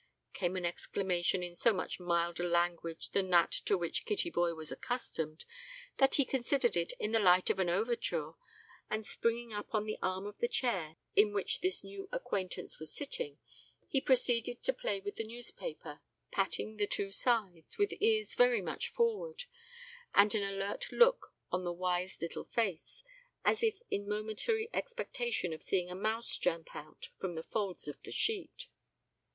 [0.33, 5.45] came an exclamation in so much milder language than that to which Kittyboy was accustomed,
[5.97, 8.31] that he considered it in the light of an overture,
[8.89, 12.91] and springing up on the arm of the chair, in which this new acquaintance was
[12.91, 13.37] sitting,
[13.87, 18.89] he proceeded to play with the newspaper, patting the two sides, with ears very much
[18.89, 19.43] forward,
[20.15, 23.03] and an alert look on the wise little face,
[23.45, 28.01] as if in momentary expectation of seeing a mouse jump out from the folds of
[28.01, 28.65] the sheet.